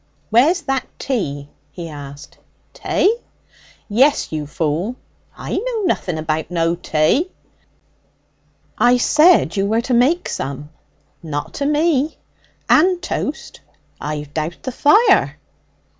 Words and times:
'Where's 0.31 0.61
that 0.63 0.87
tea?' 0.97 1.47
he 1.71 1.87
asked. 1.87 2.39
'Tay?' 2.73 3.17
'Yes, 3.87 4.31
you 4.31 4.47
fool!' 4.47 4.95
'I 5.37 5.57
know 5.57 5.83
nothing 5.83 6.17
about 6.17 6.49
no 6.49 6.73
tay.' 6.73 7.29
'I 8.79 8.97
said 8.97 9.55
you 9.55 9.67
were 9.67 9.81
to 9.81 9.93
make 9.93 10.27
some.' 10.27 10.71
'Not 11.21 11.53
to 11.53 11.67
me.' 11.67 12.17
'And 12.67 12.99
toast.' 12.99 13.61
'I've 13.99 14.33
douted 14.33 14.63
the 14.63 14.71
fire.' 14.71 15.37